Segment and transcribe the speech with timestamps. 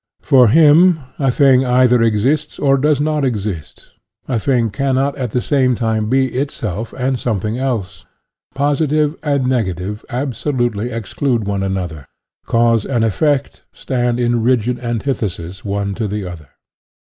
[0.23, 3.91] For him a thing either exists or does not exist;
[4.27, 8.07] a thing cannot at the same time be itself and something else.
[8.55, 12.07] Positive and negative absolutely exclude one another;
[12.47, 16.49] cause and effect stand in a rigid antithesis one to the other.